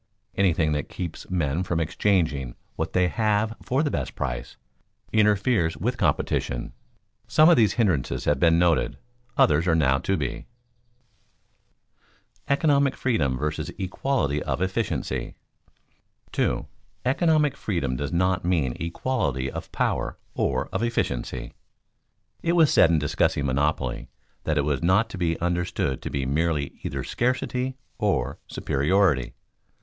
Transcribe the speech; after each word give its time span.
Anything 0.35 0.71
that 0.71 0.89
keeps 0.89 1.29
men 1.29 1.61
from 1.61 1.79
exchanging 1.79 2.55
what 2.75 2.93
they 2.93 3.07
have 3.07 3.55
for 3.61 3.83
the 3.83 3.91
best 3.91 4.15
price, 4.15 4.57
interferes 5.13 5.77
with 5.77 5.99
competition. 5.99 6.73
Some 7.27 7.49
of 7.49 7.55
these 7.55 7.73
hindrances 7.73 8.25
have 8.25 8.39
been 8.39 8.57
noted, 8.57 8.97
others 9.37 9.67
are 9.67 9.75
now 9.75 9.99
to 9.99 10.17
be. 10.17 10.47
[Sidenote: 12.33 12.49
Economic 12.49 12.95
freedom 12.95 13.37
vs. 13.37 13.69
equality 13.77 14.41
of 14.41 14.59
efficiency] 14.59 15.35
2. 16.31 16.65
Economic 17.05 17.55
freedom 17.55 17.95
does 17.95 18.11
not 18.11 18.43
mean 18.43 18.75
equality 18.79 19.51
of 19.51 19.71
power 19.71 20.17
or 20.33 20.67
of 20.69 20.81
efficiency. 20.81 21.53
It 22.41 22.53
was 22.53 22.73
said 22.73 22.89
in 22.89 22.97
discussing 22.97 23.45
monopoly 23.45 24.09
that 24.45 24.57
it 24.57 24.65
was 24.65 24.81
not 24.81 25.11
to 25.11 25.19
be 25.19 25.39
understood 25.39 26.01
to 26.01 26.09
be 26.09 26.25
merely 26.25 26.79
either 26.81 27.03
scarcity 27.03 27.77
or 27.99 28.39
superiority. 28.47 29.35